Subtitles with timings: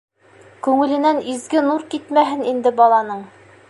[0.67, 3.27] Күңеленән изге нур китмәһен инде баланың.